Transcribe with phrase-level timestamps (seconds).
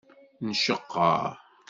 [0.47, 1.25] Nceqqer.